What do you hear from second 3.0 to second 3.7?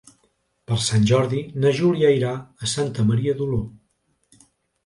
Maria d'Oló.